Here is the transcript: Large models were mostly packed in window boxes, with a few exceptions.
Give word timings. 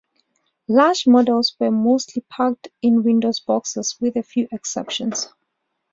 Large 0.67 1.05
models 1.05 1.55
were 1.59 1.69
mostly 1.69 2.23
packed 2.27 2.69
in 2.81 3.03
window 3.03 3.31
boxes, 3.45 3.97
with 4.01 4.15
a 4.15 4.23
few 4.23 4.47
exceptions. 4.51 5.27